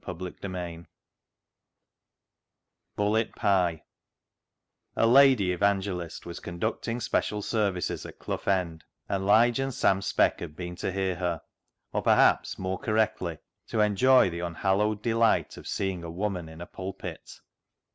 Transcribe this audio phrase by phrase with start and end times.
[0.03, 0.87] "Bullet" Pie 195
[2.97, 3.83] ^'Bullet" Pie
[4.95, 10.39] A LADY evangelist was conducting special services at Clough End, and Lige and Sam Speck
[10.39, 11.39] had been to hear her,
[11.93, 13.37] or, perhaps more correctly,
[13.67, 17.39] to enjoy the unhallowed delight of seeing a woman in a pulpit.